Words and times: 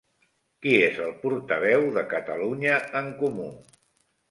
Qui 0.65 0.71
és 0.85 0.97
el 1.07 1.13
portaveu 1.25 1.85
de 1.99 2.05
Catalunya 2.15 2.81
en 3.03 3.13
Comú? 3.23 3.49